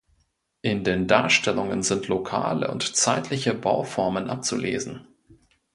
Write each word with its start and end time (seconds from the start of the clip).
In 0.63 0.83
den 0.83 1.05
Darstellungen 1.05 1.83
sind 1.83 2.07
lokale 2.07 2.71
und 2.71 2.95
zeitliche 2.95 3.53
Bauformen 3.53 4.31
abzulesen. 4.31 5.05